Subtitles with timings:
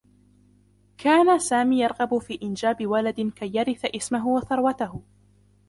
[0.97, 5.01] كان سامي راغبا في إنجاب ولد كي يرث إسمه و ثروته.